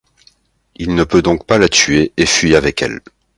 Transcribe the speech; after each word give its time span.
Il 0.77 0.95
ne 0.95 1.03
peut 1.03 1.21
donc 1.21 1.45
pas 1.45 1.59
la 1.59 1.69
tuer 1.69 2.11
et 2.17 2.25
fuit 2.25 2.55
avec 2.55 2.81
elle. 2.81 3.01